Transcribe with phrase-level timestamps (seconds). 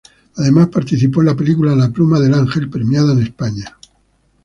[0.37, 3.77] Además participó en la película "La pluma del ángel", premiada en España.